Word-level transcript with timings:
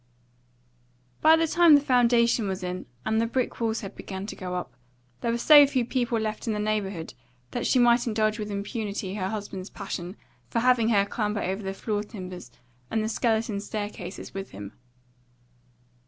By 1.21 1.35
the 1.35 1.45
time 1.47 1.75
the 1.75 1.79
foundation 1.79 2.47
was 2.47 2.63
in 2.63 2.87
and 3.05 3.21
the 3.21 3.27
brick 3.27 3.61
walls 3.61 3.81
had 3.81 3.95
begun 3.95 4.25
to 4.25 4.35
go 4.35 4.55
up, 4.55 4.73
there 5.21 5.29
were 5.29 5.37
so 5.37 5.67
few 5.67 5.85
people 5.85 6.17
left 6.19 6.47
in 6.47 6.53
the 6.53 6.59
neighbourhood 6.59 7.13
that 7.51 7.67
she 7.67 7.77
might 7.77 8.07
indulge 8.07 8.39
with 8.39 8.49
impunity 8.49 9.13
her 9.13 9.29
husband's 9.29 9.69
passion 9.69 10.17
for 10.49 10.57
having 10.61 10.89
her 10.89 11.05
clamber 11.05 11.43
over 11.43 11.61
the 11.61 11.75
floor 11.75 12.01
timbers 12.01 12.49
and 12.89 13.03
the 13.03 13.09
skeleton 13.09 13.59
stair 13.61 13.91
cases 13.91 14.33
with 14.33 14.49
him. 14.49 14.73